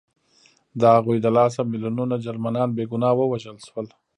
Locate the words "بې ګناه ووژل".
2.75-3.57